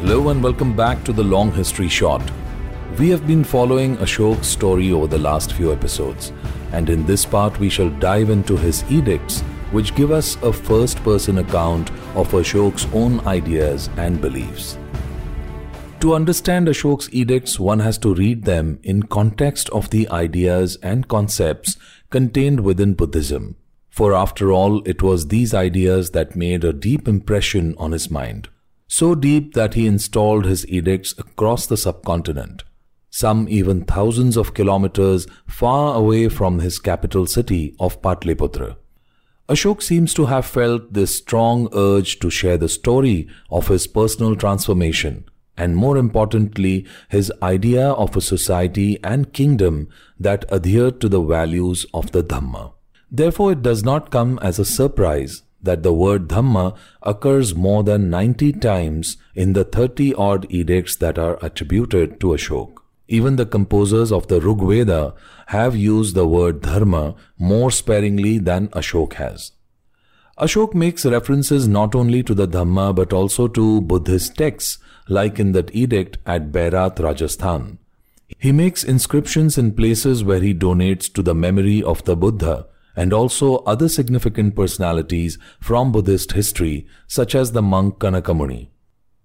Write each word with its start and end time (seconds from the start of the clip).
Hello 0.00 0.30
and 0.30 0.42
welcome 0.42 0.74
back 0.74 1.04
to 1.04 1.12
the 1.12 1.22
Long 1.22 1.52
History 1.52 1.86
Short. 1.86 2.22
We 2.98 3.10
have 3.10 3.26
been 3.26 3.44
following 3.44 3.98
Ashok's 3.98 4.46
story 4.46 4.92
over 4.92 5.06
the 5.06 5.18
last 5.18 5.52
few 5.52 5.74
episodes, 5.74 6.32
and 6.72 6.88
in 6.88 7.04
this 7.04 7.26
part 7.26 7.60
we 7.60 7.68
shall 7.68 7.90
dive 7.90 8.30
into 8.30 8.56
his 8.56 8.82
edicts, 8.90 9.42
which 9.72 9.94
give 9.94 10.10
us 10.10 10.36
a 10.42 10.54
first 10.54 10.96
person 11.04 11.36
account 11.36 11.90
of 12.16 12.32
Ashok's 12.32 12.86
own 12.94 13.20
ideas 13.26 13.90
and 13.98 14.22
beliefs. 14.22 14.78
To 16.00 16.14
understand 16.14 16.66
Ashok's 16.66 17.10
edicts, 17.12 17.60
one 17.60 17.80
has 17.80 17.98
to 17.98 18.14
read 18.14 18.44
them 18.44 18.78
in 18.82 19.02
context 19.02 19.68
of 19.68 19.90
the 19.90 20.08
ideas 20.08 20.78
and 20.82 21.08
concepts 21.08 21.76
contained 22.08 22.60
within 22.60 22.94
Buddhism, 22.94 23.56
for 23.90 24.14
after 24.14 24.50
all, 24.50 24.80
it 24.88 25.02
was 25.02 25.28
these 25.28 25.52
ideas 25.52 26.12
that 26.12 26.34
made 26.34 26.64
a 26.64 26.72
deep 26.72 27.06
impression 27.06 27.74
on 27.76 27.92
his 27.92 28.10
mind, 28.10 28.48
so 28.92 29.14
deep 29.14 29.54
that 29.54 29.74
he 29.74 29.86
installed 29.86 30.44
his 30.44 30.66
edicts 30.66 31.14
across 31.16 31.66
the 31.66 31.76
subcontinent, 31.76 32.64
some 33.08 33.46
even 33.48 33.84
thousands 33.84 34.36
of 34.36 34.52
kilometers 34.52 35.28
far 35.46 35.94
away 35.94 36.28
from 36.28 36.58
his 36.58 36.80
capital 36.80 37.24
city 37.24 37.76
of 37.78 38.02
Patliputra. 38.02 38.76
Ashok 39.48 39.80
seems 39.80 40.12
to 40.14 40.26
have 40.26 40.44
felt 40.44 40.92
this 40.92 41.16
strong 41.16 41.68
urge 41.72 42.18
to 42.18 42.30
share 42.30 42.58
the 42.58 42.68
story 42.68 43.28
of 43.48 43.68
his 43.68 43.86
personal 43.86 44.34
transformation 44.34 45.24
and 45.56 45.76
more 45.76 45.98
importantly, 45.98 46.86
his 47.10 47.30
idea 47.42 47.90
of 47.90 48.16
a 48.16 48.20
society 48.20 48.98
and 49.04 49.32
kingdom 49.34 49.88
that 50.18 50.50
adhered 50.50 51.00
to 51.02 51.08
the 51.08 51.20
values 51.20 51.84
of 51.92 52.12
the 52.12 52.24
Dhamma. 52.24 52.72
Therefore, 53.10 53.52
it 53.52 53.62
does 53.62 53.84
not 53.84 54.10
come 54.10 54.38
as 54.40 54.58
a 54.58 54.64
surprise 54.64 55.42
that 55.62 55.82
the 55.82 55.92
word 55.92 56.28
Dhamma 56.28 56.76
occurs 57.02 57.54
more 57.54 57.82
than 57.82 58.10
90 58.10 58.52
times 58.54 59.16
in 59.34 59.52
the 59.52 59.64
30 59.64 60.14
odd 60.14 60.46
edicts 60.50 60.96
that 60.96 61.18
are 61.18 61.38
attributed 61.42 62.20
to 62.20 62.28
Ashok. 62.28 62.76
Even 63.08 63.36
the 63.36 63.46
composers 63.46 64.12
of 64.12 64.28
the 64.28 64.40
Rig 64.40 64.58
Veda 64.58 65.14
have 65.46 65.74
used 65.74 66.14
the 66.14 66.26
word 66.26 66.62
Dharma 66.62 67.14
more 67.38 67.70
sparingly 67.70 68.38
than 68.38 68.68
Ashok 68.68 69.14
has. 69.14 69.52
Ashok 70.38 70.74
makes 70.74 71.04
references 71.04 71.68
not 71.68 71.94
only 71.94 72.22
to 72.22 72.34
the 72.34 72.48
Dhamma 72.48 72.94
but 72.94 73.12
also 73.12 73.48
to 73.48 73.80
Buddhist 73.80 74.36
texts, 74.36 74.78
like 75.08 75.38
in 75.38 75.52
that 75.52 75.74
edict 75.74 76.18
at 76.24 76.52
Bairat, 76.52 76.98
Rajasthan. 76.98 77.78
He 78.38 78.52
makes 78.52 78.84
inscriptions 78.84 79.58
in 79.58 79.74
places 79.74 80.22
where 80.22 80.40
he 80.40 80.54
donates 80.54 81.12
to 81.14 81.22
the 81.22 81.34
memory 81.34 81.82
of 81.82 82.04
the 82.04 82.16
Buddha 82.16 82.66
and 83.00 83.14
also 83.14 83.56
other 83.72 83.88
significant 83.88 84.54
personalities 84.54 85.38
from 85.58 85.90
Buddhist 85.90 86.32
history, 86.32 86.86
such 87.06 87.34
as 87.34 87.52
the 87.52 87.62
monk 87.62 87.98
Kanakamuni. 87.98 88.68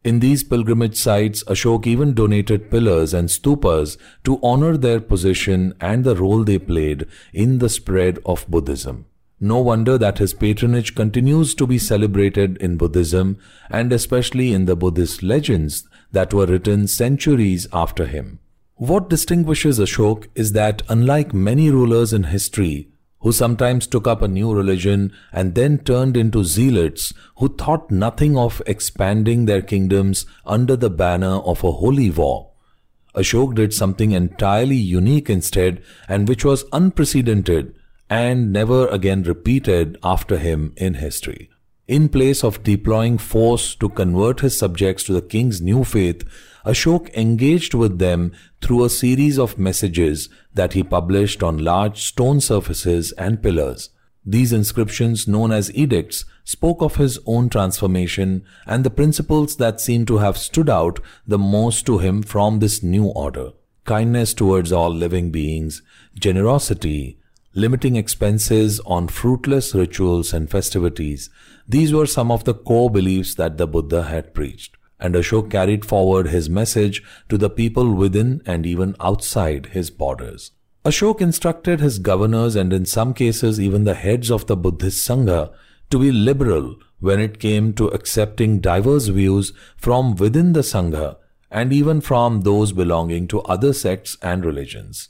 In 0.02 0.22
these 0.22 0.46
pilgrimage 0.46 0.96
sites, 0.96 1.44
Ashok 1.44 1.86
even 1.86 2.14
donated 2.14 2.72
pillars 2.72 3.14
and 3.14 3.28
stupas 3.28 3.98
to 4.24 4.40
honor 4.42 4.78
their 4.78 5.02
position 5.02 5.74
and 5.82 6.06
the 6.06 6.16
role 6.16 6.46
they 6.46 6.58
played 6.58 7.06
in 7.34 7.60
the 7.60 7.68
spread 7.68 8.20
of 8.26 8.48
Buddhism. 8.48 9.08
No 9.42 9.60
wonder 9.60 9.98
that 9.98 10.20
his 10.20 10.34
patronage 10.34 10.96
continues 10.96 11.54
to 11.56 11.68
be 11.68 11.78
celebrated 11.78 12.56
in 12.60 12.78
Buddhism 12.78 13.38
and 13.70 13.92
especially 13.92 14.54
in 14.54 14.66
the 14.66 14.78
Buddhist 14.78 15.22
legends 15.22 15.86
that 16.14 16.34
were 16.34 16.46
written 16.46 16.88
centuries 16.88 17.68
after 17.74 18.06
him. 18.06 18.40
What 18.76 19.10
distinguishes 19.10 19.80
Ashok 19.80 20.28
is 20.34 20.54
that 20.54 20.82
unlike 20.88 21.34
many 21.34 21.70
rulers 21.70 22.14
in 22.14 22.24
history 22.24 22.90
who 23.26 23.32
sometimes 23.32 23.88
took 23.88 24.06
up 24.06 24.22
a 24.22 24.28
new 24.28 24.54
religion 24.54 25.12
and 25.32 25.56
then 25.56 25.80
turned 25.80 26.16
into 26.16 26.44
zealots 26.44 27.12
who 27.38 27.48
thought 27.50 27.90
nothing 27.90 28.38
of 28.38 28.62
expanding 28.68 29.46
their 29.46 29.64
kingdoms 29.64 30.28
under 30.46 30.76
the 30.76 30.92
banner 30.92 31.38
of 31.38 31.64
a 31.64 31.72
holy 31.72 32.12
war. 32.12 32.52
Ashok 33.16 33.56
did 33.56 33.74
something 33.74 34.12
entirely 34.12 34.76
unique 34.76 35.28
instead 35.28 35.82
and 36.08 36.28
which 36.28 36.46
was 36.46 36.66
unprecedented 36.72 37.74
and 38.12 38.54
never 38.54 38.88
again 38.90 39.24
repeated 39.24 39.98
after 40.04 40.38
him 40.38 40.72
in 40.78 40.94
history. 40.94 41.50
In 41.88 42.10
place 42.10 42.44
of 42.44 42.64
deploying 42.64 43.20
force 43.20 43.76
to 43.76 43.90
convert 43.90 44.40
his 44.40 44.58
subjects 44.58 45.04
to 45.04 45.14
the 45.14 45.22
king's 45.22 45.62
new 45.62 45.84
faith, 45.84 46.24
Ashok 46.66 47.14
engaged 47.14 47.76
with 47.76 48.00
them 48.00 48.32
through 48.60 48.86
a 48.86 48.90
series 48.90 49.38
of 49.38 49.60
messages 49.60 50.28
that 50.56 50.74
he 50.74 50.82
published 50.82 51.44
on 51.44 51.60
large 51.60 52.02
stone 52.02 52.42
surfaces 52.42 53.12
and 53.12 53.44
pillars. 53.44 53.92
These 54.26 54.52
inscriptions, 54.52 55.28
known 55.28 55.52
as 55.52 55.72
edicts, 55.76 56.26
spoke 56.44 56.82
of 56.82 56.96
his 56.96 57.20
own 57.28 57.50
transformation 57.50 58.44
and 58.66 58.84
the 58.84 58.90
principles 58.90 59.58
that 59.58 59.80
seem 59.80 60.08
to 60.08 60.18
have 60.18 60.40
stood 60.40 60.72
out 60.72 61.00
the 61.28 61.38
most 61.38 61.86
to 61.86 62.00
him 62.00 62.24
from 62.24 62.58
this 62.58 62.82
new 62.82 63.06
order. 63.06 63.52
Kindness 63.84 64.34
towards 64.34 64.72
all 64.72 64.90
living 64.90 65.30
beings, 65.30 65.84
generosity, 66.16 67.20
limiting 67.56 67.96
expenses 67.96 68.80
on 68.86 69.08
fruitless 69.08 69.74
rituals 69.74 70.34
and 70.34 70.52
festivities. 70.52 71.30
These 71.68 71.94
were 71.94 72.06
some 72.06 72.32
of 72.32 72.44
the 72.44 72.54
core 72.54 72.90
beliefs 72.90 73.36
that 73.36 73.58
the 73.58 73.66
Buddha 73.66 74.04
had 74.04 74.34
preached 74.34 74.78
and 75.00 75.16
Ashok 75.16 75.52
carried 75.52 75.86
forward 75.86 76.28
his 76.28 76.50
message 76.50 77.04
to 77.30 77.38
the 77.38 77.50
people 77.50 77.94
within 77.94 78.42
and 78.46 78.66
even 78.66 78.96
outside 79.00 79.68
his 79.68 79.90
borders. 79.90 80.52
Ashok 80.86 81.22
instructed 81.22 81.80
his 81.80 82.00
governors 82.00 82.56
and 82.56 82.72
in 82.72 82.86
some 82.86 83.14
cases 83.14 83.60
even 83.60 83.84
the 83.84 83.96
heads 83.96 84.30
of 84.30 84.48
the 84.48 84.56
Buddhist 84.56 85.08
Sangha 85.08 85.54
to 85.90 86.00
be 86.00 86.12
liberal 86.12 86.76
when 87.00 87.20
it 87.20 87.40
came 87.40 87.74
to 87.74 87.88
accepting 87.88 88.60
diverse 88.60 89.08
views 89.08 89.52
from 89.78 90.16
within 90.16 90.54
the 90.54 90.62
Sangha 90.62 91.18
and 91.52 91.74
even 91.74 92.02
from 92.02 92.42
those 92.42 92.72
belonging 92.72 93.28
to 93.28 93.42
other 93.42 93.74
sects 93.74 94.18
and 94.22 94.46
religions. 94.46 95.10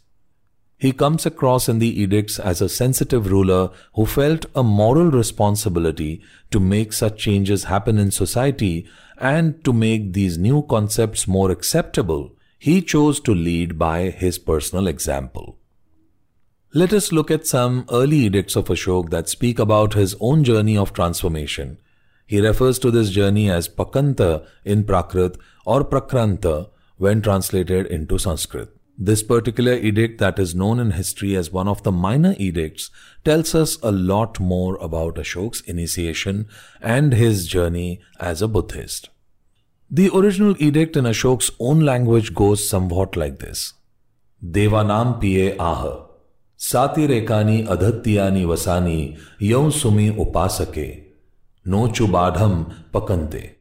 He 0.78 0.92
comes 0.92 1.26
across 1.26 1.70
in 1.70 1.80
the 1.80 2.02
edicts 2.02 2.38
as 2.38 2.62
a 2.62 2.70
sensitive 2.70 3.32
ruler 3.32 3.72
who 3.94 4.06
felt 4.06 4.46
a 4.54 4.64
moral 4.64 5.10
responsibility 5.10 6.22
to 6.52 6.60
make 6.60 6.92
such 6.92 7.18
changes 7.18 7.66
happen 7.66 7.98
in 7.98 8.12
society 8.12 8.86
and 9.18 9.64
to 9.64 9.72
make 9.72 10.14
these 10.14 10.38
new 10.38 10.64
concepts 10.64 11.28
more 11.28 11.50
acceptable. 11.50 12.36
He 12.60 12.82
chose 12.82 13.20
to 13.22 13.34
lead 13.34 13.80
by 13.80 14.10
his 14.10 14.38
personal 14.38 14.88
example. 14.88 15.58
Let 16.74 16.92
us 16.92 17.14
look 17.14 17.32
at 17.32 17.48
some 17.48 17.86
early 17.90 18.18
edicts 18.26 18.58
of 18.58 18.66
Ashok 18.66 19.10
that 19.10 19.30
speak 19.30 19.60
about 19.60 19.94
his 19.94 20.14
own 20.20 20.44
journey 20.44 20.78
of 20.78 20.92
transformation. 20.92 21.78
He 22.26 22.42
refers 22.42 22.80
to 22.80 22.92
this 22.92 23.12
journey 23.12 23.50
as 23.50 23.70
Pakanta 23.70 24.46
in 24.66 24.84
Prakrit 24.84 25.38
or 25.66 25.86
Prakranta 25.86 26.70
when 26.98 27.22
translated 27.22 27.86
into 27.86 28.18
Sanskrit. 28.18 28.76
This 28.98 29.24
particular 29.24 29.74
edict 29.74 30.20
that 30.20 30.40
is 30.40 30.56
known 30.56 30.80
in 30.80 30.92
history 30.92 31.36
as 31.36 31.52
one 31.52 31.68
of 31.68 31.84
the 31.84 31.92
minor 31.92 32.34
edicts 32.38 32.90
tells 33.26 33.54
us 33.54 33.78
a 33.84 33.92
lot 33.92 34.40
more 34.40 34.78
about 34.78 35.16
Ashok's 35.16 35.60
initiation 35.62 36.48
and 36.82 37.14
his 37.14 37.46
journey 37.46 38.00
as 38.22 38.42
a 38.42 38.48
Buddhist. 38.48 39.10
The 39.92 40.10
original 40.16 40.56
edict 40.60 40.96
in 40.96 41.04
Ashok's 41.04 41.52
own 41.60 41.82
language 41.82 42.34
goes 42.34 42.68
somewhat 42.68 43.18
like 43.18 43.40
this. 43.40 43.74
Devanam 44.44 45.22
piye 45.22 45.58
ah, 45.60 46.06
sati 46.56 47.06
rekani 47.06 47.68
adhatyani 47.68 48.46
vasani 48.46 49.20
yau 49.40 49.70
sumi 49.72 50.12
upasake, 50.12 51.04
no 51.66 51.88
chubadham 51.90 52.74
pakante. 52.94 53.56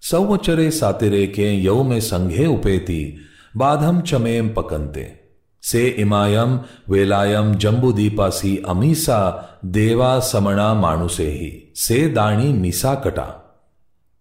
Sauvachare 0.00 0.68
satireke 0.72 1.62
yau 1.62 1.82
me 1.84 1.98
sanghe 1.98 2.46
upeti, 2.46 3.20
बाधम 3.56 4.00
चमेम 4.00 4.48
पकंते 4.48 5.20
से 5.62 5.86
इमायम 5.86 6.60
वेलायम 6.88 7.54
जम्बू 7.54 7.92
दीपासी 7.92 8.62
अमीसा 8.68 9.18
देवा 9.64 10.20
समणा 10.20 10.74
माणुसे 10.74 11.26
ही। 11.26 11.72
से 11.76 12.08
दाणी 12.08 12.52
मीसा 12.52 12.94
कटा। 12.94 13.28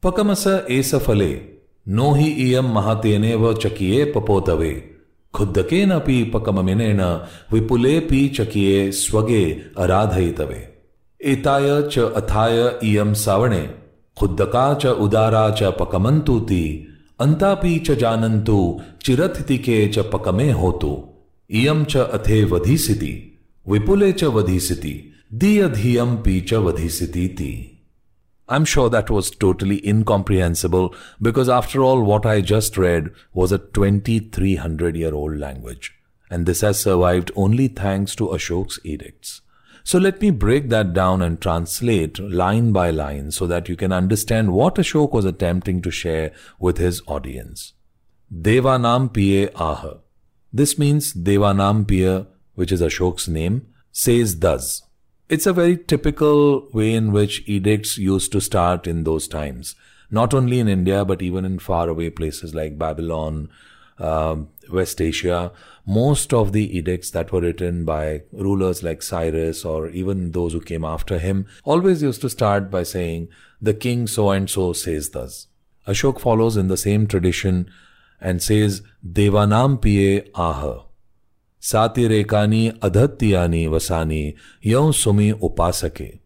पकमस 0.03 0.47
S 0.69 0.95
फले 0.95 1.41
no 1.88 2.13
ही 2.13 2.27
इयम 2.27 2.65
महातेने 2.65 3.35
व 3.35 3.53
चकिये 3.53 4.06
पपोतवे। 4.06 4.95
खुद्दके 5.33 5.85
न 5.85 6.00
P 6.00 6.23
पकममिने 6.23 6.94
न 6.94 7.01
विपुले 7.53 8.00
P 8.00 8.27
चकिये 8.27 8.91
स्वगे 8.91 9.61
अराधयितवे। 9.77 10.73
एताय 11.21 11.81
च 11.81 12.00
अथाय 12.00 12.79
इयम 12.83 13.13
सावणे, 13.13 13.69
खुद्दका 14.19 14.73
च 14.73 14.85
उदारा 14.85 15.50
च 15.50 15.63
पकमंतुती 15.63 16.88
અંતાપી 17.23 17.79
ચ 17.88 17.97
જાનંતુ 18.03 18.59
ચિરથિતિકે 19.07 19.77
ચ 19.95 20.06
પકમે 20.13 20.47
હોતુ 20.62 20.94
ઇયમ 21.62 21.81
ચ 21.91 22.06
અથે 22.18 22.39
વધીસિતિ 22.53 23.12
વિપુલે 23.65 24.09
ચ 24.19 24.31
વધીસિતિ 24.38 24.94
દિય 25.44 25.68
ધિયમ 25.75 26.15
પી 26.25 26.41
ચ 26.51 26.63
વધીસિતિ 26.68 27.51
I'm 28.50 28.65
sure 28.65 28.89
that 28.89 29.09
was 29.09 29.29
totally 29.44 29.77
incomprehensible 29.91 30.88
because, 31.21 31.47
after 31.57 31.83
all, 31.88 32.01
what 32.03 32.25
I 32.25 32.41
just 32.41 32.77
read 32.77 33.06
was 33.33 33.53
a 33.53 33.59
2300 33.59 34.97
year 34.97 35.13
old 35.13 35.38
language, 35.38 35.94
and 36.31 36.45
this 36.45 36.62
has 36.62 36.83
survived 36.88 37.31
only 37.35 37.68
thanks 37.69 38.13
to 38.15 38.27
Ashok's 38.38 38.79
edicts. 38.83 39.39
So 39.83 39.98
let 40.00 40.22
me 40.22 40.31
break 40.31 40.69
that 40.69 40.94
down 40.94 41.22
and 41.22 41.42
translate 41.42 42.19
line 42.19 42.72
by 42.72 42.92
line 42.92 43.31
so 43.31 43.48
that 43.48 43.68
you 43.68 43.75
can 43.75 43.92
understand 43.92 44.54
what 44.54 44.75
Ashok 44.75 45.12
was 45.12 45.25
attempting 45.25 45.81
to 45.81 45.92
share 45.92 46.31
with 46.60 46.78
his 46.78 47.01
audience. 47.07 47.74
Devanam 48.33 49.10
Piye 49.10 49.51
Ah. 49.56 49.95
This 50.54 50.78
means 50.78 51.13
Devanam 51.13 51.86
Piya, 51.86 52.28
which 52.56 52.72
is 52.72 52.81
Ashok's 52.81 53.28
name, 53.28 53.68
says 53.92 54.39
thus. 54.39 54.83
It's 55.30 55.45
a 55.45 55.54
very 55.54 55.78
typical 55.78 56.69
way 56.74 56.94
in 56.94 57.12
which 57.12 57.44
edicts 57.48 57.98
used 57.98 58.31
to 58.33 58.42
start 58.42 58.86
in 58.86 59.04
those 59.04 59.28
times, 59.28 59.75
not 60.10 60.33
only 60.33 60.60
in 60.60 60.68
India 60.68 61.06
but 61.06 61.22
even 61.22 61.45
in 61.45 61.57
faraway 61.60 62.10
places 62.10 62.54
like 62.54 62.78
Babylon, 62.78 63.50
uh, 63.98 64.36
West 64.71 65.01
Asia. 65.01 65.51
Most 65.85 66.33
of 66.33 66.51
the 66.51 66.77
edicts 66.77 67.12
that 67.12 67.31
were 67.31 67.41
written 67.41 67.85
by 67.85 68.21
rulers 68.31 68.83
like 68.83 69.01
Cyrus 69.01 69.65
or 69.65 69.89
even 69.89 70.31
those 70.31 70.53
who 70.53 70.62
came 70.62 70.85
after 70.85 71.19
him 71.19 71.45
always 71.63 72.01
used 72.01 72.21
to 72.21 72.29
start 72.29 72.69
by 72.69 72.83
saying, 72.83 73.29
The 73.62 73.73
king 73.73 74.07
so 74.07 74.29
and 74.31 74.50
so 74.50 74.73
says 74.73 75.09
thus. 75.09 75.47
Ashok 75.88 76.19
follows 76.19 76.57
in 76.57 76.68
the 76.68 76.77
same 76.77 77.07
tradition 77.07 77.69
and 78.19 78.41
says, 78.41 78.81
Devanam 79.06 79.81
piye 79.81 80.29
ah. 80.35 80.85
Satirekani 81.59 82.79
adhatyani 82.79 83.68
vasani 83.69 84.35
yav 84.63 84.94
sumi 84.95 85.33
upasake. 85.33 86.19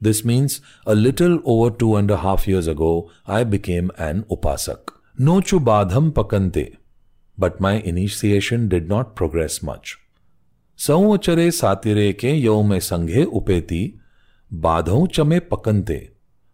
This 0.00 0.24
means 0.24 0.62
a 0.86 0.94
little 0.94 1.40
over 1.44 1.70
two 1.70 1.96
and 1.96 2.10
a 2.10 2.16
half 2.18 2.48
years 2.48 2.66
ago, 2.66 3.10
I 3.26 3.44
became 3.44 3.90
an 3.98 4.24
upasak. 4.30 4.92
Nochu 5.18 5.62
badham 5.62 6.12
pakante. 6.12 6.76
But 7.40 7.60
my 7.66 7.74
initiation 7.92 8.68
did 8.68 8.88
not 8.88 9.16
progress 9.16 9.62
much. 9.62 9.98
Ke 10.76 12.32
yav 12.46 12.66
me 12.70 12.78
sanghe 12.88 13.20
upeti, 13.40 13.82
badhau 14.64 15.00
chame 15.18 15.40
pakante. 15.40 16.10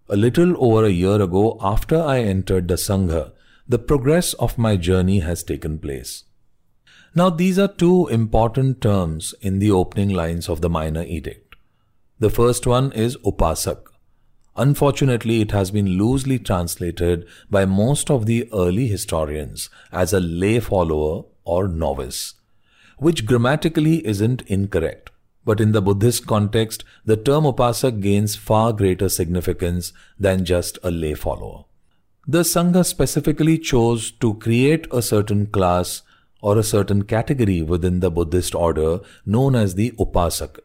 A 0.09 0.17
little 0.17 0.55
over 0.65 0.85
a 0.85 0.91
year 0.91 1.21
ago, 1.21 1.59
after 1.61 2.01
I 2.01 2.21
entered 2.21 2.69
the 2.69 2.75
Sangha, 2.75 3.33
the 3.69 3.79
progress 3.79 4.33
of 4.35 4.57
my 4.57 4.77
journey 4.77 5.19
has 5.19 5.43
taken 5.43 5.79
place. 5.81 6.25
Now, 7.17 7.31
these 7.31 7.59
are 7.59 7.67
two 7.67 8.07
important 8.09 8.81
terms 8.81 9.35
in 9.41 9.59
the 9.59 9.73
opening 9.73 10.11
lines 10.11 10.49
of 10.49 10.61
the 10.61 10.71
minor 10.71 11.03
edict. 11.03 11.57
The 12.21 12.31
first 12.31 12.67
one 12.67 12.93
is 12.93 13.17
upasak. 13.33 13.96
Unfortunately, 14.57 15.43
it 15.43 15.51
has 15.51 15.71
been 15.71 15.99
loosely 15.99 16.39
translated 16.39 17.27
by 17.51 17.67
most 17.67 18.11
of 18.11 18.25
the 18.25 18.49
early 18.53 18.87
historians 18.89 19.69
as 19.93 20.13
a 20.13 20.21
lay 20.21 20.61
follower 20.61 21.25
or 21.45 21.69
novice, 21.69 22.35
which 22.99 23.27
grammatically 23.27 24.07
isn't 24.07 24.43
incorrect. 24.43 25.11
But 25.45 25.61
in 25.61 25.73
the 25.73 25.83
Buddhist 25.83 26.27
context, 26.27 26.85
the 27.05 27.17
term 27.17 27.45
upasak 27.45 28.01
gains 28.01 28.35
far 28.35 28.73
greater 28.73 29.09
significance 29.09 29.93
than 30.19 30.45
just 30.45 30.79
a 30.83 30.91
lay 30.91 31.15
follower. 31.15 31.65
The 32.27 32.41
Sangha 32.41 32.85
specifically 32.85 33.59
chose 33.59 34.11
to 34.11 34.35
create 34.35 34.89
a 34.91 35.03
certain 35.03 35.47
class 35.47 36.03
or 36.41 36.59
a 36.59 36.65
certain 36.65 37.03
category 37.03 37.63
within 37.63 38.01
the 38.01 38.11
Buddhist 38.11 38.55
order 38.55 39.01
known 39.25 39.55
as 39.55 39.75
the 39.75 39.93
Upasak. 39.93 40.59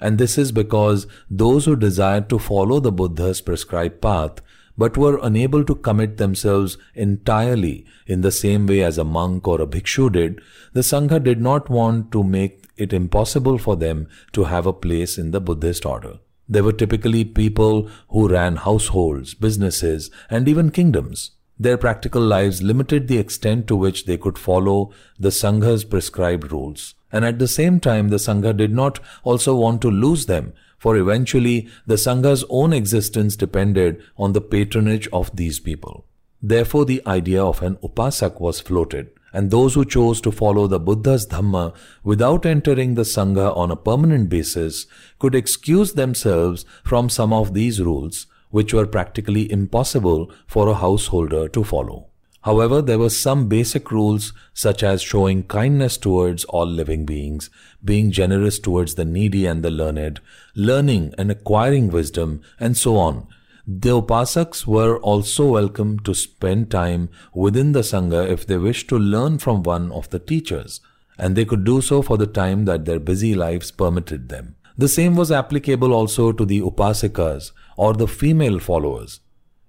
And 0.00 0.18
this 0.18 0.36
is 0.36 0.52
because 0.52 1.06
those 1.30 1.64
who 1.64 1.76
desired 1.76 2.28
to 2.28 2.38
follow 2.38 2.80
the 2.80 2.92
Buddha's 2.92 3.40
prescribed 3.40 4.00
path 4.00 4.40
but 4.78 4.96
were 4.96 5.18
unable 5.22 5.64
to 5.64 5.74
commit 5.74 6.18
themselves 6.18 6.76
entirely 6.94 7.86
in 8.06 8.20
the 8.20 8.30
same 8.30 8.66
way 8.66 8.82
as 8.82 8.98
a 8.98 9.04
monk 9.04 9.48
or 9.48 9.60
a 9.60 9.66
bhikshu 9.66 10.12
did, 10.12 10.40
the 10.74 10.80
Sangha 10.80 11.22
did 11.22 11.40
not 11.40 11.70
want 11.70 12.12
to 12.12 12.22
make 12.22 12.66
it 12.76 12.92
impossible 12.92 13.56
for 13.56 13.76
them 13.76 14.06
to 14.32 14.44
have 14.44 14.66
a 14.66 14.72
place 14.72 15.16
in 15.16 15.30
the 15.30 15.40
Buddhist 15.40 15.86
order. 15.86 16.18
They 16.48 16.60
were 16.60 16.72
typically 16.72 17.24
people 17.24 17.88
who 18.10 18.28
ran 18.28 18.56
households, 18.56 19.34
businesses, 19.34 20.10
and 20.30 20.46
even 20.46 20.70
kingdoms. 20.70 21.32
Their 21.58 21.78
practical 21.78 22.20
lives 22.20 22.62
limited 22.62 23.08
the 23.08 23.18
extent 23.18 23.66
to 23.68 23.76
which 23.76 24.04
they 24.04 24.18
could 24.18 24.36
follow 24.36 24.92
the 25.18 25.30
Sangha's 25.30 25.84
prescribed 25.84 26.52
rules. 26.52 26.94
And 27.12 27.24
at 27.24 27.38
the 27.38 27.48
same 27.48 27.80
time, 27.80 28.08
the 28.08 28.16
Sangha 28.16 28.56
did 28.56 28.72
not 28.72 29.00
also 29.22 29.54
want 29.54 29.80
to 29.82 29.90
lose 29.90 30.26
them, 30.26 30.52
for 30.78 30.96
eventually 30.96 31.68
the 31.86 31.94
Sangha's 31.94 32.44
own 32.50 32.72
existence 32.72 33.36
depended 33.36 34.02
on 34.16 34.32
the 34.32 34.40
patronage 34.40 35.08
of 35.12 35.34
these 35.36 35.60
people. 35.60 36.04
Therefore, 36.42 36.84
the 36.84 37.02
idea 37.06 37.42
of 37.42 37.62
an 37.62 37.76
upasak 37.76 38.40
was 38.40 38.60
floated, 38.60 39.10
and 39.32 39.50
those 39.50 39.74
who 39.74 39.84
chose 39.84 40.20
to 40.20 40.32
follow 40.32 40.66
the 40.66 40.80
Buddha's 40.80 41.26
Dhamma 41.26 41.74
without 42.04 42.46
entering 42.46 42.94
the 42.94 43.02
Sangha 43.02 43.56
on 43.56 43.70
a 43.70 43.76
permanent 43.76 44.28
basis 44.28 44.86
could 45.18 45.34
excuse 45.34 45.92
themselves 45.92 46.64
from 46.84 47.08
some 47.08 47.32
of 47.32 47.54
these 47.54 47.80
rules 47.80 48.26
which 48.50 48.72
were 48.72 48.86
practically 48.86 49.50
impossible 49.50 50.32
for 50.46 50.68
a 50.68 50.74
householder 50.74 51.48
to 51.48 51.64
follow. 51.64 52.08
However, 52.46 52.80
there 52.80 53.00
were 53.00 53.10
some 53.10 53.48
basic 53.48 53.90
rules 53.90 54.32
such 54.54 54.84
as 54.84 55.02
showing 55.02 55.42
kindness 55.42 55.96
towards 55.96 56.44
all 56.44 56.64
living 56.64 57.04
beings, 57.04 57.50
being 57.84 58.12
generous 58.12 58.60
towards 58.60 58.94
the 58.94 59.04
needy 59.04 59.46
and 59.46 59.64
the 59.64 59.70
learned, 59.72 60.20
learning 60.54 61.12
and 61.18 61.28
acquiring 61.28 61.88
wisdom, 61.90 62.40
and 62.60 62.76
so 62.76 62.98
on. 62.98 63.26
The 63.66 64.00
upasaks 64.00 64.64
were 64.64 64.98
also 64.98 65.44
welcome 65.44 65.98
to 66.04 66.14
spend 66.14 66.70
time 66.70 67.08
within 67.34 67.72
the 67.72 67.80
Sangha 67.80 68.30
if 68.30 68.46
they 68.46 68.58
wished 68.58 68.88
to 68.90 68.96
learn 68.96 69.38
from 69.38 69.64
one 69.64 69.90
of 69.90 70.10
the 70.10 70.20
teachers, 70.20 70.80
and 71.18 71.34
they 71.34 71.44
could 71.44 71.64
do 71.64 71.80
so 71.80 72.00
for 72.00 72.16
the 72.16 72.28
time 72.28 72.64
that 72.66 72.84
their 72.84 73.00
busy 73.00 73.34
lives 73.34 73.72
permitted 73.72 74.28
them. 74.28 74.54
The 74.78 74.86
same 74.86 75.16
was 75.16 75.32
applicable 75.32 75.92
also 75.92 76.30
to 76.30 76.44
the 76.44 76.60
upasikas 76.60 77.50
or 77.76 77.92
the 77.94 78.06
female 78.06 78.60
followers. 78.60 79.18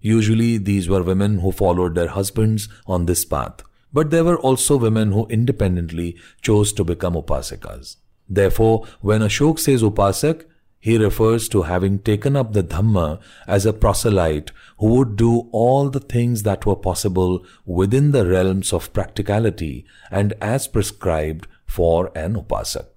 Usually 0.08 0.58
these 0.58 0.88
were 0.88 1.04
women 1.04 1.40
who 1.40 1.52
followed 1.52 1.96
their 1.96 2.08
husbands 2.08 2.70
on 2.86 3.08
this 3.08 3.26
path, 3.26 3.64
but 3.92 4.10
there 4.10 4.24
were 4.24 4.38
also 4.40 4.78
women 4.78 5.12
who 5.12 5.28
independently 5.28 6.16
chose 6.42 6.72
to 6.74 6.86
become 6.86 7.16
upasikas. 7.16 7.98
Therefore, 8.30 8.86
when 9.02 9.22
Ashok 9.22 9.60
says 9.60 9.84
upasak, 9.84 10.46
he 10.80 10.98
refers 10.98 11.50
to 11.50 11.64
having 11.64 12.00
taken 12.00 12.38
up 12.38 12.54
the 12.54 12.64
Dhamma 12.64 13.20
as 13.48 13.66
a 13.66 13.74
proselyte 13.74 14.52
who 14.80 14.94
would 14.96 15.18
do 15.18 15.50
all 15.52 15.90
the 15.90 16.00
things 16.00 16.44
that 16.44 16.66
were 16.66 16.78
possible 16.78 17.46
within 17.66 18.12
the 18.12 18.26
realms 18.26 18.72
of 18.72 18.94
practicality 18.94 19.86
and 20.10 20.34
as 20.40 20.68
prescribed 20.70 21.48
for 21.66 22.12
an 22.16 22.36
upasak. 22.36 22.88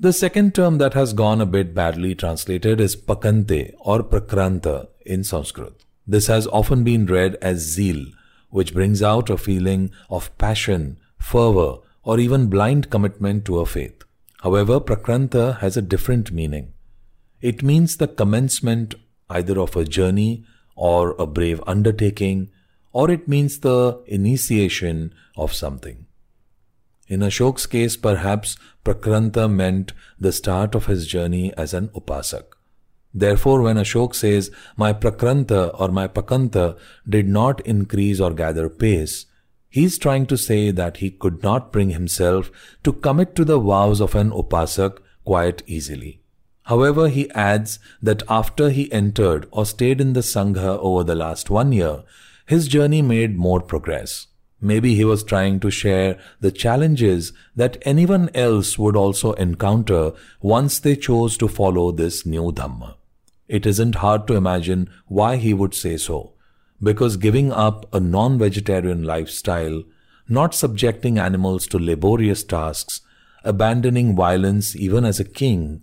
The 0.00 0.14
second 0.14 0.54
term 0.54 0.78
that 0.78 0.94
has 0.94 1.12
gone 1.12 1.42
a 1.42 1.46
bit 1.46 1.74
badly 1.74 2.14
translated 2.14 2.80
is 2.80 2.96
pakante 2.96 3.74
or 3.78 4.02
prakranta 4.02 4.88
in 5.04 5.24
Sanskrit. 5.24 5.83
This 6.06 6.26
has 6.26 6.46
often 6.48 6.84
been 6.84 7.06
read 7.06 7.36
as 7.40 7.58
zeal, 7.58 8.06
which 8.50 8.74
brings 8.74 9.02
out 9.02 9.30
a 9.30 9.38
feeling 9.38 9.90
of 10.10 10.36
passion, 10.38 10.98
fervor, 11.18 11.78
or 12.02 12.18
even 12.18 12.48
blind 12.48 12.90
commitment 12.90 13.44
to 13.46 13.60
a 13.60 13.66
faith. 13.66 14.02
However, 14.42 14.80
prakranta 14.80 15.58
has 15.60 15.76
a 15.76 15.82
different 15.82 16.30
meaning. 16.30 16.74
It 17.40 17.62
means 17.62 17.96
the 17.96 18.08
commencement 18.08 18.94
either 19.30 19.58
of 19.58 19.76
a 19.76 19.84
journey 19.84 20.44
or 20.76 21.14
a 21.18 21.26
brave 21.26 21.62
undertaking, 21.66 22.50
or 22.92 23.10
it 23.10 23.26
means 23.26 23.60
the 23.60 24.02
initiation 24.06 25.14
of 25.36 25.54
something. 25.54 26.06
In 27.08 27.20
Ashok's 27.20 27.66
case, 27.66 27.96
perhaps 27.96 28.56
Prakranta 28.84 29.50
meant 29.50 29.92
the 30.18 30.32
start 30.32 30.74
of 30.74 30.86
his 30.86 31.06
journey 31.06 31.52
as 31.54 31.74
an 31.74 31.88
upasak. 31.88 32.53
Therefore, 33.14 33.62
when 33.62 33.76
Ashok 33.76 34.14
says, 34.14 34.50
My 34.76 34.92
Prakranta 34.92 35.70
or 35.78 35.88
my 35.88 36.08
Pakanta 36.08 36.76
did 37.08 37.28
not 37.28 37.60
increase 37.60 38.18
or 38.18 38.32
gather 38.32 38.68
pace, 38.68 39.26
he 39.68 39.84
is 39.84 39.98
trying 39.98 40.26
to 40.26 40.36
say 40.36 40.72
that 40.72 40.96
he 40.96 41.10
could 41.10 41.42
not 41.42 41.72
bring 41.72 41.90
himself 41.90 42.50
to 42.82 42.92
commit 42.92 43.36
to 43.36 43.44
the 43.44 43.58
vows 43.58 44.00
of 44.00 44.14
an 44.14 44.30
upasak 44.30 44.98
quite 45.24 45.62
easily. 45.66 46.20
However, 46.64 47.08
he 47.08 47.30
adds 47.32 47.78
that 48.02 48.22
after 48.28 48.70
he 48.70 48.90
entered 48.92 49.46
or 49.50 49.66
stayed 49.66 50.00
in 50.00 50.14
the 50.14 50.20
Sangha 50.20 50.78
over 50.78 51.04
the 51.04 51.14
last 51.14 51.50
one 51.50 51.72
year, 51.72 52.02
his 52.46 52.68
journey 52.68 53.02
made 53.02 53.36
more 53.36 53.60
progress. 53.60 54.26
Maybe 54.60 54.94
he 54.94 55.04
was 55.04 55.22
trying 55.22 55.60
to 55.60 55.70
share 55.70 56.18
the 56.40 56.50
challenges 56.50 57.32
that 57.54 57.82
anyone 57.82 58.30
else 58.34 58.78
would 58.78 58.96
also 58.96 59.32
encounter 59.34 60.12
once 60.40 60.78
they 60.78 60.96
chose 60.96 61.36
to 61.38 61.48
follow 61.48 61.92
this 61.92 62.24
new 62.24 62.50
Dhamma. 62.50 62.94
It 63.48 63.66
isn't 63.66 63.96
hard 63.96 64.26
to 64.26 64.34
imagine 64.34 64.88
why 65.06 65.36
he 65.36 65.52
would 65.52 65.74
say 65.74 65.96
so, 65.96 66.32
because 66.82 67.16
giving 67.16 67.52
up 67.52 67.92
a 67.94 68.00
non-vegetarian 68.00 69.02
lifestyle, 69.04 69.82
not 70.28 70.54
subjecting 70.54 71.18
animals 71.18 71.66
to 71.68 71.78
laborious 71.78 72.42
tasks, 72.42 73.02
abandoning 73.44 74.16
violence 74.16 74.74
even 74.74 75.04
as 75.04 75.20
a 75.20 75.24
king, 75.24 75.82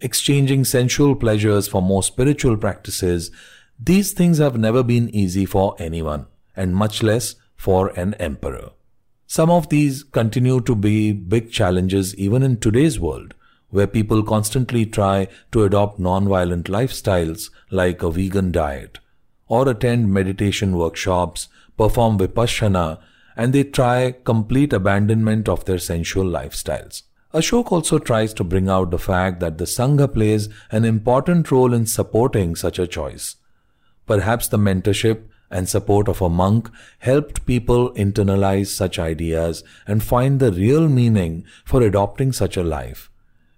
exchanging 0.00 0.64
sensual 0.64 1.14
pleasures 1.14 1.68
for 1.68 1.82
more 1.82 2.02
spiritual 2.02 2.56
practices, 2.56 3.30
these 3.78 4.12
things 4.12 4.38
have 4.38 4.56
never 4.56 4.82
been 4.82 5.08
easy 5.14 5.44
for 5.44 5.76
anyone, 5.78 6.26
and 6.56 6.74
much 6.74 7.02
less 7.02 7.34
for 7.54 7.88
an 7.98 8.14
emperor. 8.14 8.70
Some 9.26 9.50
of 9.50 9.68
these 9.68 10.04
continue 10.04 10.60
to 10.62 10.74
be 10.74 11.12
big 11.12 11.52
challenges 11.52 12.14
even 12.16 12.42
in 12.42 12.56
today's 12.56 12.98
world. 12.98 13.34
Where 13.70 13.86
people 13.86 14.22
constantly 14.22 14.86
try 14.86 15.28
to 15.52 15.64
adopt 15.64 15.98
non-violent 15.98 16.66
lifestyles 16.66 17.50
like 17.70 18.02
a 18.02 18.10
vegan 18.10 18.50
diet, 18.50 18.98
or 19.46 19.68
attend 19.68 20.12
meditation 20.12 20.76
workshops, 20.76 21.48
perform 21.76 22.18
vipassana, 22.18 22.98
and 23.36 23.52
they 23.52 23.64
try 23.64 24.12
complete 24.24 24.72
abandonment 24.72 25.48
of 25.48 25.64
their 25.64 25.78
sensual 25.78 26.24
lifestyles. 26.24 27.02
Ashok 27.32 27.70
also 27.70 27.98
tries 27.98 28.32
to 28.34 28.42
bring 28.42 28.70
out 28.70 28.90
the 28.90 28.98
fact 28.98 29.40
that 29.40 29.58
the 29.58 29.64
Sangha 29.64 30.12
plays 30.12 30.48
an 30.70 30.84
important 30.84 31.50
role 31.50 31.74
in 31.74 31.84
supporting 31.84 32.56
such 32.56 32.78
a 32.78 32.86
choice. 32.86 33.36
Perhaps 34.06 34.48
the 34.48 34.56
mentorship 34.56 35.24
and 35.50 35.68
support 35.68 36.08
of 36.08 36.22
a 36.22 36.28
monk 36.30 36.70
helped 37.00 37.44
people 37.44 37.92
internalize 37.94 38.68
such 38.68 38.98
ideas 38.98 39.62
and 39.86 40.02
find 40.02 40.40
the 40.40 40.52
real 40.52 40.88
meaning 40.88 41.44
for 41.64 41.82
adopting 41.82 42.32
such 42.32 42.56
a 42.56 42.62
life, 42.62 43.10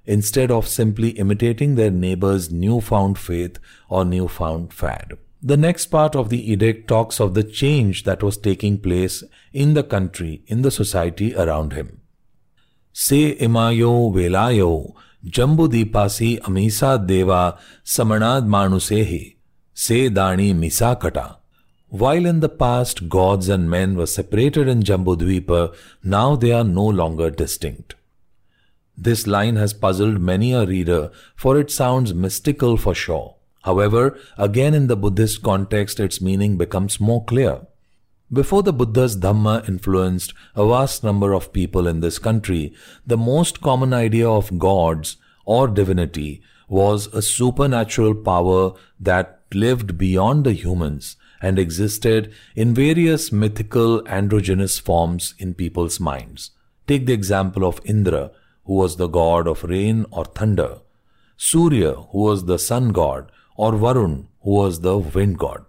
instead 0.04 0.50
of 0.50 0.66
simply 0.66 1.10
imitating 1.10 1.74
their 1.74 1.90
neighbor's 1.90 2.50
newfound 2.50 3.18
faith 3.18 3.58
or 3.88 4.04
newfound 4.04 4.72
fad. 4.72 5.18
The 5.42 5.56
next 5.56 5.86
part 5.86 6.14
of 6.14 6.28
the 6.28 6.52
edict 6.52 6.88
talks 6.88 7.20
of 7.20 7.34
the 7.34 7.44
change 7.44 8.04
that 8.04 8.22
was 8.22 8.36
taking 8.36 8.78
place 8.78 9.24
in 9.52 9.74
the 9.74 9.82
country, 9.82 10.42
in 10.46 10.62
the 10.62 10.70
society 10.70 11.34
around 11.34 11.72
him. 11.72 12.00
Se 12.92 13.36
imayo 13.36 14.12
velayo 14.12 14.94
jambudipasi 15.24 16.40
amisa 16.40 16.98
deva 17.06 17.58
samanad 17.84 18.46
manusehi 18.46 19.36
se 19.74 20.10
dani 20.10 20.54
misakata. 20.54 21.36
While 21.88 22.26
in 22.26 22.40
the 22.40 22.48
past 22.48 23.08
gods 23.08 23.48
and 23.48 23.68
men 23.68 23.96
were 23.96 24.06
separated 24.06 24.68
in 24.68 24.84
Jambudvipa, 24.84 25.74
now 26.04 26.36
they 26.36 26.52
are 26.52 26.62
no 26.62 26.86
longer 26.86 27.30
distinct. 27.30 27.96
This 29.02 29.26
line 29.26 29.56
has 29.56 29.72
puzzled 29.72 30.20
many 30.20 30.52
a 30.52 30.66
reader, 30.66 31.10
for 31.34 31.58
it 31.58 31.70
sounds 31.70 32.12
mystical 32.12 32.76
for 32.76 32.94
sure. 32.94 33.36
However, 33.62 34.18
again 34.36 34.74
in 34.74 34.88
the 34.88 34.96
Buddhist 34.96 35.42
context, 35.42 35.98
its 35.98 36.20
meaning 36.20 36.58
becomes 36.58 37.00
more 37.00 37.24
clear. 37.24 37.62
Before 38.30 38.62
the 38.62 38.74
Buddha's 38.74 39.16
Dhamma 39.16 39.66
influenced 39.66 40.34
a 40.54 40.68
vast 40.68 41.02
number 41.02 41.32
of 41.32 41.50
people 41.50 41.86
in 41.86 42.00
this 42.00 42.18
country, 42.18 42.74
the 43.06 43.16
most 43.16 43.62
common 43.62 43.94
idea 43.94 44.28
of 44.28 44.58
gods 44.58 45.16
or 45.46 45.66
divinity 45.66 46.42
was 46.68 47.06
a 47.14 47.22
supernatural 47.22 48.14
power 48.14 48.74
that 49.00 49.40
lived 49.54 49.96
beyond 49.96 50.44
the 50.44 50.52
humans 50.52 51.16
and 51.40 51.58
existed 51.58 52.34
in 52.54 52.74
various 52.74 53.32
mythical 53.32 54.06
androgynous 54.06 54.78
forms 54.78 55.34
in 55.38 55.54
people's 55.54 55.98
minds. 55.98 56.50
Take 56.86 57.06
the 57.06 57.14
example 57.14 57.64
of 57.64 57.80
Indra, 57.84 58.30
who 58.70 58.76
was 58.76 58.94
the 58.98 59.08
god 59.08 59.48
of 59.48 59.64
rain 59.64 60.06
or 60.12 60.24
thunder, 60.24 60.78
Surya, 61.36 61.92
who 62.12 62.18
was 62.26 62.44
the 62.44 62.56
sun 62.56 62.90
god, 62.90 63.32
or 63.56 63.72
Varun, 63.72 64.26
who 64.42 64.50
was 64.50 64.82
the 64.82 64.96
wind 64.96 65.38
god. 65.38 65.64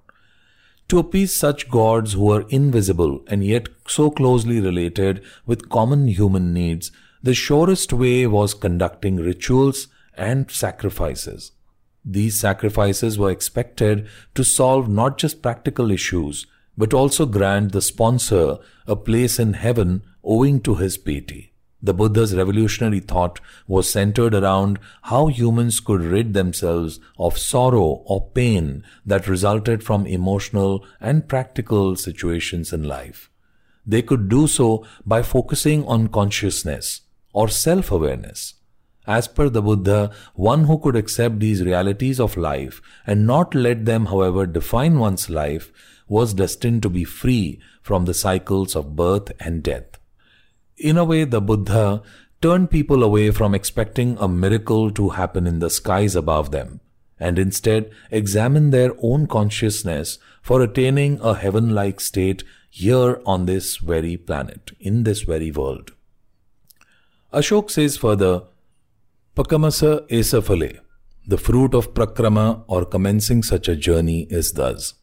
To 0.90 1.00
appease 1.00 1.34
such 1.34 1.68
gods 1.72 2.14
who 2.14 2.26
were 2.26 2.46
invisible 2.50 3.24
and 3.28 3.44
yet 3.44 3.70
so 3.88 4.12
closely 4.12 4.60
related 4.60 5.24
with 5.48 5.68
common 5.68 6.10
human 6.10 6.54
needs, 6.54 6.92
the 7.24 7.34
surest 7.34 7.92
way 7.92 8.28
was 8.28 8.54
conducting 8.54 9.16
rituals 9.16 9.88
and 10.14 10.52
sacrifices. 10.52 11.54
These 12.06 12.40
sacrifices 12.40 13.18
were 13.18 13.32
expected 13.32 14.08
to 14.36 14.44
solve 14.44 14.88
not 14.88 15.18
just 15.18 15.42
practical 15.42 15.90
issues, 15.90 16.46
but 16.78 16.94
also 16.94 17.26
grant 17.26 17.72
the 17.72 17.82
sponsor 17.82 18.58
a 18.86 18.96
place 18.96 19.40
in 19.40 19.54
heaven 19.54 20.04
owing 20.24 20.62
to 20.62 20.76
his 20.76 21.00
piety. 21.00 21.51
The 21.84 21.94
Buddha's 21.94 22.36
revolutionary 22.36 23.00
thought 23.00 23.40
was 23.68 23.90
centered 23.90 24.36
around 24.36 24.80
how 25.04 25.28
humans 25.28 25.80
could 25.80 26.02
rid 26.02 26.34
themselves 26.34 27.00
of 27.18 27.40
sorrow 27.40 28.04
or 28.06 28.30
pain 28.30 28.84
that 29.06 29.28
resulted 29.28 29.84
from 29.84 30.06
emotional 30.06 30.86
and 31.00 31.28
practical 31.28 31.96
situations 31.96 32.72
in 32.72 32.84
life. 32.84 33.32
They 33.86 34.04
could 34.04 34.30
do 34.30 34.46
so 34.46 34.86
by 35.06 35.24
focusing 35.24 35.84
on 35.86 36.10
consciousness 36.10 37.02
or 37.34 37.50
self-awareness. 37.50 38.54
As 39.08 39.28
per 39.28 39.50
the 39.50 39.64
Buddha, 39.64 40.12
one 40.36 40.66
who 40.66 40.78
could 40.78 40.96
accept 40.96 41.40
these 41.40 41.64
realities 41.64 42.20
of 42.20 42.38
life 42.38 42.80
and 43.08 43.26
not 43.26 43.56
let 43.56 43.86
them, 43.86 44.06
however, 44.06 44.46
define 44.46 45.00
one's 45.00 45.32
life 45.32 45.72
was 46.08 46.36
destined 46.36 46.84
to 46.84 46.90
be 46.90 47.04
free 47.04 47.60
from 47.82 48.06
the 48.06 48.14
cycles 48.14 48.76
of 48.76 48.96
birth 48.96 49.32
and 49.40 49.64
death. 49.64 49.98
In 50.82 50.98
a 50.98 51.06
way, 51.06 51.26
the 51.26 51.40
Buddha 51.40 52.02
turned 52.42 52.72
people 52.72 53.04
away 53.04 53.30
from 53.30 53.54
expecting 53.54 54.18
a 54.20 54.28
miracle 54.28 54.90
to 54.92 55.10
happen 55.10 55.46
in 55.46 55.60
the 55.60 55.70
skies 55.70 56.16
above 56.16 56.50
them 56.50 56.80
and 57.20 57.38
instead 57.38 57.92
examined 58.10 58.74
their 58.74 58.94
own 59.00 59.28
consciousness 59.28 60.18
for 60.42 60.60
attaining 60.64 61.20
a 61.22 61.36
heaven 61.36 61.70
like 61.76 62.00
state 62.00 62.44
here 62.72 63.22
on 63.28 63.46
this 63.46 63.78
very 63.78 64.18
planet, 64.18 64.72
in 64.80 65.04
this 65.04 65.22
very 65.22 65.52
world. 65.52 65.92
Ashok 67.32 67.70
says 67.70 67.96
further, 67.98 68.42
Pakamasa 69.36 70.08
esafale, 70.10 70.80
the 71.28 71.38
fruit 71.38 71.76
of 71.76 71.94
prakrama 71.94 72.64
or 72.68 72.86
commencing 72.86 73.44
such 73.44 73.68
a 73.68 73.76
journey 73.76 74.22
is 74.32 74.54
thus. 74.54 74.96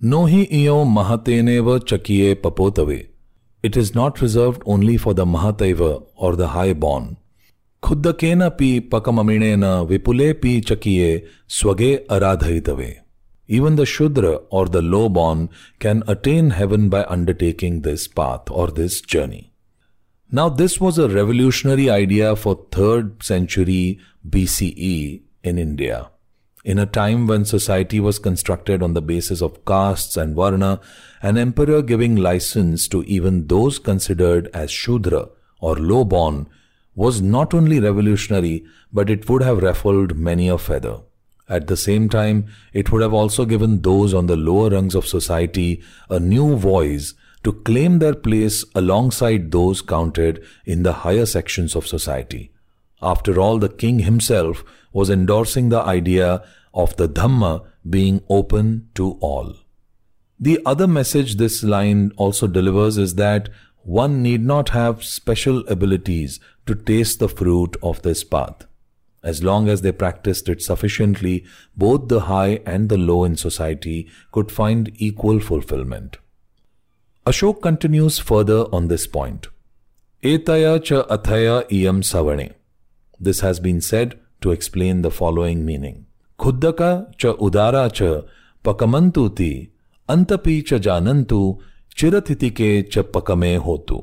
Nohi 0.00 0.44
iyo 0.50 0.84
mahateneva 0.84 1.78
chakiye 1.78 2.34
papotave 2.34 3.11
it 3.62 3.76
is 3.76 3.94
not 3.94 4.20
reserved 4.20 4.62
only 4.66 4.96
for 4.96 5.14
the 5.14 5.24
Mahataiva 5.24 6.04
or 6.14 6.36
the 6.36 6.48
high-born. 6.48 7.16
Khuddakena 7.82 8.56
pi 8.56 8.80
pakamaminena 8.88 9.86
vipule 9.88 10.40
pi 10.40 10.60
chakiye 10.60 11.28
swage 11.48 12.06
aradhaitave. 12.06 13.00
Even 13.48 13.74
the 13.74 13.84
Shudra 13.84 14.36
or 14.50 14.66
the 14.66 14.80
low-born 14.80 15.50
can 15.80 16.04
attain 16.06 16.50
heaven 16.50 16.88
by 16.88 17.04
undertaking 17.04 17.82
this 17.82 18.06
path 18.06 18.42
or 18.50 18.68
this 18.68 19.00
journey. 19.00 19.52
Now 20.30 20.48
this 20.48 20.80
was 20.80 20.96
a 20.96 21.08
revolutionary 21.08 21.90
idea 21.90 22.36
for 22.36 22.56
3rd 22.56 23.22
century 23.22 23.98
BCE 24.28 25.22
in 25.42 25.58
India. 25.58 26.11
In 26.64 26.78
a 26.78 26.86
time 26.86 27.26
when 27.26 27.44
society 27.44 27.98
was 27.98 28.20
constructed 28.20 28.84
on 28.84 28.94
the 28.94 29.02
basis 29.02 29.42
of 29.42 29.64
castes 29.64 30.16
and 30.16 30.36
varna, 30.36 30.80
an 31.20 31.36
emperor 31.36 31.82
giving 31.82 32.14
license 32.14 32.86
to 32.88 33.02
even 33.02 33.48
those 33.48 33.80
considered 33.80 34.48
as 34.54 34.70
Shudra 34.70 35.28
or 35.60 35.74
low 35.74 36.04
born 36.04 36.48
was 36.94 37.20
not 37.20 37.52
only 37.52 37.80
revolutionary, 37.80 38.64
but 38.92 39.10
it 39.10 39.28
would 39.28 39.42
have 39.42 39.60
ruffled 39.62 40.16
many 40.16 40.48
a 40.48 40.56
feather. 40.56 41.00
At 41.48 41.66
the 41.66 41.76
same 41.76 42.08
time, 42.08 42.46
it 42.72 42.92
would 42.92 43.02
have 43.02 43.12
also 43.12 43.44
given 43.44 43.82
those 43.82 44.14
on 44.14 44.26
the 44.26 44.36
lower 44.36 44.70
rungs 44.70 44.94
of 44.94 45.04
society 45.04 45.82
a 46.08 46.20
new 46.20 46.56
voice 46.56 47.14
to 47.42 47.52
claim 47.52 47.98
their 47.98 48.14
place 48.14 48.64
alongside 48.76 49.50
those 49.50 49.82
counted 49.82 50.44
in 50.64 50.84
the 50.84 50.92
higher 50.92 51.26
sections 51.26 51.74
of 51.74 51.88
society. 51.88 52.51
After 53.02 53.40
all, 53.40 53.58
the 53.58 53.68
king 53.68 54.00
himself 54.00 54.64
was 54.92 55.10
endorsing 55.10 55.68
the 55.68 55.80
idea 55.80 56.44
of 56.72 56.96
the 56.96 57.08
Dhamma 57.08 57.66
being 57.88 58.22
open 58.28 58.88
to 58.94 59.12
all. 59.20 59.56
The 60.38 60.60
other 60.64 60.86
message 60.86 61.36
this 61.36 61.62
line 61.62 62.12
also 62.16 62.46
delivers 62.46 62.98
is 62.98 63.16
that 63.16 63.48
one 63.82 64.22
need 64.22 64.44
not 64.44 64.68
have 64.70 65.04
special 65.04 65.66
abilities 65.66 66.38
to 66.66 66.74
taste 66.74 67.18
the 67.18 67.28
fruit 67.28 67.76
of 67.82 68.02
this 68.02 68.22
path. 68.22 68.66
As 69.24 69.42
long 69.42 69.68
as 69.68 69.82
they 69.82 69.92
practiced 69.92 70.48
it 70.48 70.62
sufficiently, 70.62 71.44
both 71.76 72.08
the 72.08 72.20
high 72.22 72.60
and 72.66 72.88
the 72.88 72.98
low 72.98 73.24
in 73.24 73.36
society 73.36 74.08
could 74.32 74.50
find 74.50 74.92
equal 74.96 75.38
fulfillment. 75.40 76.18
Ashok 77.24 77.62
continues 77.62 78.18
further 78.18 78.64
on 78.72 78.88
this 78.88 79.06
point. 79.06 79.46
Etaya 80.22 80.82
cha 80.82 81.04
athaya 81.04 81.68
iyam 81.70 82.02
savane. 82.02 82.52
This 83.26 83.40
has 83.40 83.60
been 83.60 83.80
said 83.80 84.18
to 84.40 84.50
explain 84.50 85.02
the 85.02 85.10
following 85.10 85.64
meaning. 85.64 86.06
Khuddaka 86.40 87.16
cha 87.18 87.34
udara 87.34 87.84
cha 87.98 88.22
pakamantuti 88.64 89.70
antapi 90.08 90.54
cha 90.70 90.78
janantu 90.86 91.58
chiratitike 91.94 92.90
cha 92.90 93.02
pakame 93.02 93.52
hotu. 93.66 94.00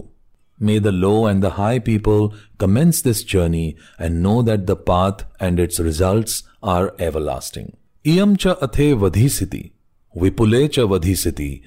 May 0.57 0.79
the 0.79 0.93
low 0.93 1.25
and 1.25 1.43
the 1.43 1.51
high 1.51 1.79
people 1.79 2.33
commence 2.57 3.01
this 3.01 3.23
journey 3.25 3.75
and 3.97 4.23
know 4.23 4.41
that 4.41 4.67
the 4.67 4.77
path 4.77 5.25
and 5.39 5.59
its 5.59 5.81
results 5.81 6.43
are 6.63 6.93
everlasting. 6.97 7.75
Iyam 8.05 8.37
cha 8.37 8.55
athe 8.55 8.87
vadhisiti, 9.03 9.73
vipule 10.15 10.71
cha 10.71 10.83
vadhisiti, 10.83 11.61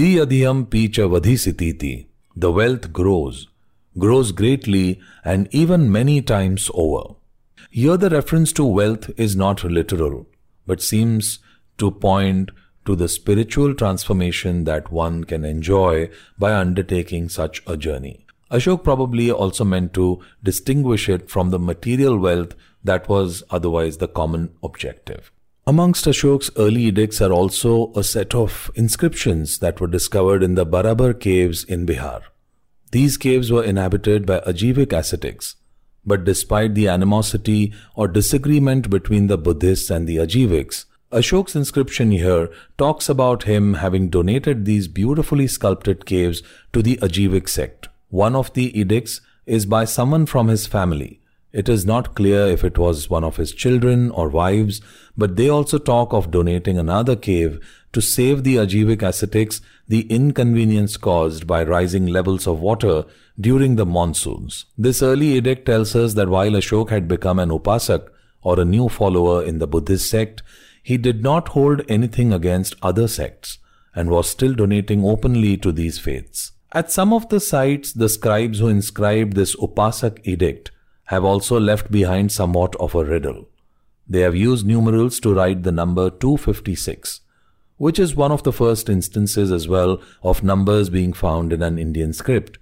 di 0.00 0.14
adhiyam 0.16 0.68
pi 0.68 0.88
cha 0.88 1.02
vadhisiti. 1.02 2.06
The 2.34 2.50
wealth 2.50 2.92
grows, 2.92 3.46
grows 3.98 4.32
greatly 4.32 5.00
and 5.24 5.48
even 5.52 5.90
many 5.90 6.20
times 6.22 6.70
over. 6.74 7.14
Here 7.70 7.96
the 7.96 8.10
reference 8.10 8.52
to 8.54 8.64
wealth 8.64 9.10
is 9.18 9.36
not 9.36 9.64
literal, 9.64 10.26
but 10.66 10.82
seems 10.82 11.38
to 11.78 11.90
point 11.90 12.50
to 12.86 12.94
the 12.96 13.08
spiritual 13.08 13.74
transformation 13.74 14.64
that 14.64 14.90
one 14.92 15.24
can 15.24 15.44
enjoy 15.44 16.08
by 16.38 16.54
undertaking 16.54 17.28
such 17.28 17.62
a 17.66 17.76
journey. 17.76 18.24
Ashok 18.50 18.84
probably 18.84 19.30
also 19.30 19.64
meant 19.64 19.92
to 19.94 20.20
distinguish 20.42 21.08
it 21.08 21.28
from 21.28 21.50
the 21.50 21.58
material 21.58 22.16
wealth 22.16 22.54
that 22.84 23.08
was 23.08 23.42
otherwise 23.50 23.96
the 23.96 24.06
common 24.06 24.54
objective. 24.62 25.32
Amongst 25.66 26.04
Ashok's 26.04 26.50
early 26.56 26.84
edicts 26.84 27.20
are 27.20 27.32
also 27.32 27.92
a 27.96 28.04
set 28.04 28.36
of 28.36 28.70
inscriptions 28.76 29.58
that 29.58 29.80
were 29.80 29.88
discovered 29.88 30.44
in 30.44 30.54
the 30.54 30.64
Barabar 30.64 31.18
caves 31.18 31.64
in 31.64 31.84
Bihar. 31.86 32.22
These 32.92 33.16
caves 33.16 33.50
were 33.50 33.64
inhabited 33.64 34.26
by 34.26 34.40
Ajivik 34.40 34.92
ascetics, 34.92 35.56
but 36.04 36.24
despite 36.24 36.74
the 36.74 36.88
animosity 36.88 37.72
or 37.94 38.06
disagreement 38.06 38.88
between 38.88 39.26
the 39.26 39.36
Buddhists 39.36 39.90
and 39.90 40.06
the 40.06 40.16
Ajiviks, 40.16 40.84
Ashok's 41.12 41.56
inscription 41.56 42.10
here 42.10 42.50
talks 42.78 43.08
about 43.08 43.44
him 43.44 43.74
having 43.74 44.08
donated 44.08 44.64
these 44.64 44.88
beautifully 44.88 45.46
sculpted 45.46 46.06
caves 46.06 46.42
to 46.72 46.82
the 46.82 46.96
Ajivik 46.98 47.48
sect. 47.48 47.88
One 48.08 48.36
of 48.36 48.52
the 48.54 48.78
edicts 48.78 49.20
is 49.46 49.66
by 49.66 49.84
someone 49.84 50.26
from 50.26 50.48
his 50.48 50.66
family, 50.66 51.20
it 51.56 51.70
is 51.70 51.86
not 51.86 52.14
clear 52.14 52.46
if 52.46 52.62
it 52.64 52.76
was 52.76 53.08
one 53.08 53.24
of 53.24 53.36
his 53.36 53.52
children 53.52 54.10
or 54.10 54.28
wives, 54.28 54.82
but 55.16 55.36
they 55.36 55.48
also 55.48 55.78
talk 55.78 56.12
of 56.12 56.30
donating 56.30 56.78
another 56.78 57.16
cave 57.16 57.58
to 57.94 58.02
save 58.02 58.44
the 58.44 58.56
Ajivik 58.56 59.00
ascetics 59.00 59.62
the 59.88 60.02
inconvenience 60.18 60.98
caused 60.98 61.46
by 61.46 61.62
rising 61.62 62.08
levels 62.08 62.46
of 62.46 62.60
water 62.60 63.04
during 63.40 63.76
the 63.76 63.86
monsoons. 63.86 64.66
This 64.76 65.02
early 65.02 65.32
edict 65.38 65.64
tells 65.64 65.96
us 65.96 66.12
that 66.12 66.28
while 66.28 66.50
Ashok 66.50 66.90
had 66.90 67.08
become 67.08 67.38
an 67.38 67.48
upasak 67.48 68.06
or 68.42 68.60
a 68.60 68.66
new 68.66 68.90
follower 68.90 69.42
in 69.42 69.58
the 69.58 69.66
Buddhist 69.66 70.10
sect, 70.10 70.42
he 70.82 70.98
did 70.98 71.22
not 71.22 71.48
hold 71.48 71.80
anything 71.88 72.34
against 72.34 72.76
other 72.82 73.08
sects 73.08 73.58
and 73.94 74.10
was 74.10 74.28
still 74.28 74.52
donating 74.52 75.06
openly 75.06 75.56
to 75.56 75.72
these 75.72 75.98
faiths. 75.98 76.52
At 76.72 76.92
some 76.92 77.14
of 77.14 77.30
the 77.30 77.40
sites, 77.40 77.94
the 77.94 78.10
scribes 78.10 78.58
who 78.58 78.68
inscribed 78.68 79.32
this 79.32 79.56
upasak 79.56 80.20
edict 80.24 80.70
have 81.06 81.24
also 81.24 81.58
left 81.58 81.90
behind 81.90 82.32
somewhat 82.32 82.74
of 82.76 82.94
a 82.94 83.04
riddle. 83.04 83.48
They 84.08 84.20
have 84.20 84.36
used 84.36 84.66
numerals 84.66 85.18
to 85.20 85.34
write 85.34 85.62
the 85.62 85.72
number 85.72 86.10
256, 86.10 87.20
which 87.76 87.98
is 87.98 88.14
one 88.14 88.32
of 88.32 88.42
the 88.44 88.52
first 88.52 88.88
instances 88.88 89.50
as 89.50 89.66
well 89.68 90.00
of 90.22 90.42
numbers 90.44 90.90
being 90.90 91.12
found 91.12 91.52
in 91.52 91.62
an 91.62 91.78
Indian 91.78 92.12
script. 92.12 92.58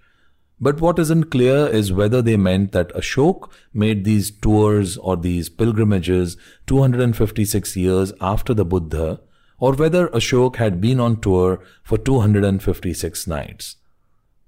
But 0.60 0.80
what 0.80 0.98
isn't 0.98 1.30
clear 1.30 1.66
is 1.66 1.92
whether 1.92 2.22
they 2.22 2.36
meant 2.36 2.72
that 2.72 2.94
Ashok 2.94 3.50
made 3.72 4.04
these 4.04 4.30
tours 4.30 4.96
or 4.96 5.16
these 5.16 5.48
pilgrimages 5.48 6.36
256 6.66 7.76
years 7.76 8.12
after 8.20 8.54
the 8.54 8.64
Buddha, 8.64 9.20
or 9.58 9.74
whether 9.74 10.08
Ashok 10.08 10.56
had 10.56 10.80
been 10.80 11.00
on 11.00 11.20
tour 11.20 11.60
for 11.82 11.98
256 11.98 13.26
nights. 13.26 13.76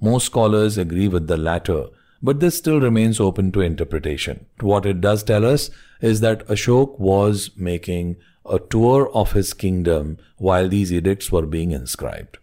Most 0.00 0.26
scholars 0.26 0.78
agree 0.78 1.08
with 1.08 1.26
the 1.26 1.36
latter, 1.36 1.86
but 2.23 2.40
this 2.40 2.56
still 2.56 2.80
remains 2.80 3.20
open 3.20 3.52
to 3.52 3.61
interpretation. 3.61 4.46
What 4.61 4.87
it 4.87 5.00
does 5.00 5.23
tell 5.23 5.44
us 5.44 5.70
is 6.00 6.20
that 6.20 6.46
Ashok 6.49 6.99
was 6.99 7.50
making 7.56 8.16
a 8.49 8.58
tour 8.58 9.11
of 9.12 9.32
his 9.32 9.52
kingdom 9.52 10.18
while 10.37 10.68
these 10.68 10.92
edicts 10.92 11.32
were 11.32 11.46
being 11.46 11.73
inscribed. 11.73 12.38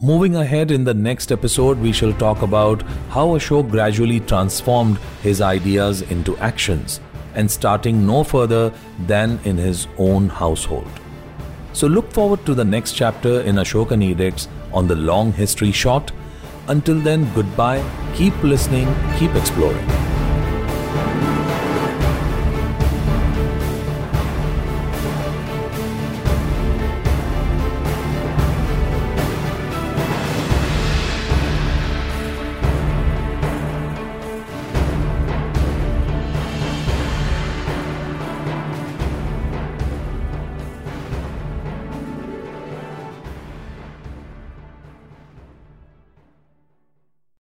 Moving 0.00 0.36
ahead 0.36 0.70
in 0.70 0.84
the 0.84 0.94
next 0.94 1.32
episode, 1.32 1.78
we 1.78 1.92
shall 1.92 2.12
talk 2.12 2.42
about 2.42 2.82
how 3.10 3.28
Ashok 3.28 3.70
gradually 3.70 4.20
transformed 4.20 4.98
his 5.22 5.40
ideas 5.40 6.02
into 6.02 6.36
actions 6.38 7.00
and 7.34 7.50
starting 7.50 8.06
no 8.06 8.24
further 8.24 8.72
than 9.06 9.38
in 9.44 9.56
his 9.56 9.86
own 9.98 10.28
household. 10.28 10.88
So 11.72 11.86
look 11.86 12.10
forward 12.12 12.44
to 12.46 12.54
the 12.54 12.64
next 12.64 12.92
chapter 12.92 13.40
in 13.42 13.56
Ashokan 13.56 14.02
Edicts 14.02 14.48
on 14.72 14.86
the 14.86 14.96
long 14.96 15.32
history 15.32 15.72
short 15.72 16.12
until 16.68 16.98
then, 17.00 17.30
goodbye, 17.34 17.82
keep 18.14 18.34
listening, 18.42 18.92
keep 19.18 19.34
exploring. 19.34 20.05